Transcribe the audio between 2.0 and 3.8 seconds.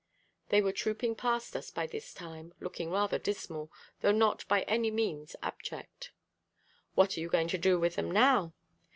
time, looking rather dismal,